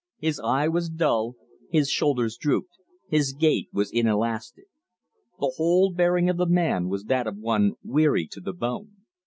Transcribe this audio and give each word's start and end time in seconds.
His 0.17 0.39
eye 0.39 0.67
was 0.67 0.89
dull, 0.89 1.35
his 1.69 1.87
shoulders 1.91 2.35
drooped, 2.35 2.71
his 3.07 3.33
gait 3.33 3.69
was 3.71 3.91
inelastic. 3.91 4.65
The 5.39 5.53
whole 5.57 5.93
bearing 5.93 6.27
of 6.27 6.37
the 6.37 6.47
man 6.49 6.89
was 6.89 7.03
that 7.03 7.27
of 7.27 7.37
one 7.37 7.73
weary 7.83 8.25
to 8.31 8.41
the 8.41 8.53
bone. 8.53 8.95